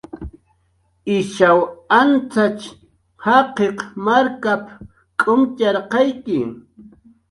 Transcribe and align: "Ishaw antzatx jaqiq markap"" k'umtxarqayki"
"Ishaw 1.17 1.59
antzatx 1.99 2.59
jaqiq 3.23 3.77
markap"" 4.05 4.63
k'umtxarqayki" 5.19 6.39